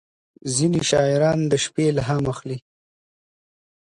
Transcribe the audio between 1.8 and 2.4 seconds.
الهام